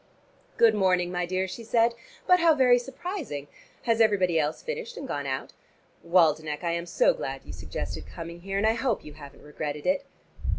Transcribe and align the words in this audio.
"Good 0.57 0.73
morning, 0.73 1.11
my 1.11 1.27
dear," 1.27 1.47
she 1.47 1.63
said, 1.63 1.93
"but 2.25 2.39
how 2.39 2.55
very 2.55 2.79
surprising. 2.79 3.47
Has 3.83 4.01
everybody 4.01 4.39
else 4.39 4.63
finished 4.63 4.97
and 4.97 5.07
gone 5.07 5.27
out? 5.27 5.53
Waldenech, 6.03 6.63
I 6.63 6.71
am 6.71 6.87
so 6.87 7.13
glad 7.13 7.45
you 7.45 7.53
suggested 7.53 8.07
coming 8.07 8.41
here, 8.41 8.57
and 8.57 8.65
I 8.65 8.73
hope 8.73 9.05
you 9.05 9.13
haven't 9.13 9.43
regretted 9.43 9.85
it." 9.85 10.03